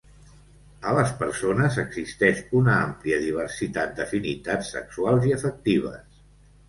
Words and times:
A 0.91 0.93
les 0.99 1.11
persones, 1.19 1.75
existeix 1.83 2.41
una 2.61 2.79
àmplia 2.87 3.19
diversitat 3.27 3.93
d'afinitats 4.01 4.73
sexuals 4.79 5.29
i 5.33 5.37
afectives. 5.41 6.21